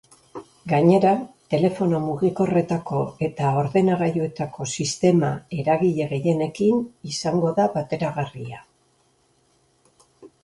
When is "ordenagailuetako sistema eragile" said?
3.63-6.07